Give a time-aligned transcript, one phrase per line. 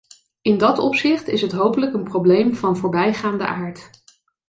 [0.41, 3.89] In dat opzicht is het hopelijk een probleem van voorbijgaande aard.